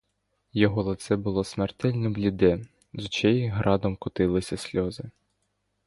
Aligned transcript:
Його 0.53 0.83
лице 0.83 1.15
було 1.15 1.43
смертельно 1.43 2.09
бліде, 2.09 2.65
з 2.93 3.05
очей 3.05 3.47
градом 3.47 3.95
котилися 3.95 4.57
сльози. 4.57 5.09